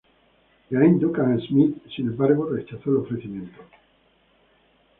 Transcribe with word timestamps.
Iain 0.71 0.97
Duncan 0.99 1.39
Smith, 1.41 1.79
sin 1.95 2.07
embargo, 2.07 2.49
rechazó 2.49 2.89
el 2.89 2.97
ofrecimiento. 2.97 3.59